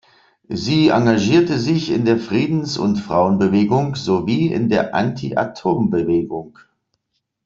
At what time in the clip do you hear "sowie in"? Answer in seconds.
3.95-4.67